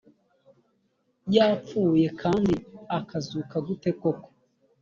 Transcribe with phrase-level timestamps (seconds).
[1.35, 2.53] yapfuye kandi
[2.97, 4.27] akazuka gute koko